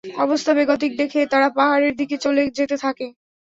অবস্থা 0.19 0.51
বেগতিক 0.53 0.91
দেখে 0.97 1.21
তারা 1.31 1.47
পাহাড়ের 1.57 1.93
দিকে 1.95 2.15
চলে 2.17 2.43
যেতে 2.57 2.75
থাকে। 2.77 3.07